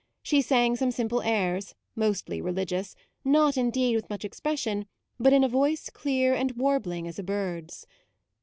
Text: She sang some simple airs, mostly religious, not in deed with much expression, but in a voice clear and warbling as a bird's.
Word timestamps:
She 0.23 0.41
sang 0.41 0.75
some 0.75 0.89
simple 0.89 1.21
airs, 1.21 1.75
mostly 1.95 2.41
religious, 2.41 2.95
not 3.23 3.55
in 3.55 3.69
deed 3.69 3.95
with 3.95 4.09
much 4.09 4.25
expression, 4.25 4.87
but 5.19 5.31
in 5.31 5.43
a 5.43 5.47
voice 5.47 5.91
clear 5.91 6.33
and 6.33 6.51
warbling 6.53 7.07
as 7.07 7.19
a 7.19 7.23
bird's. 7.23 7.85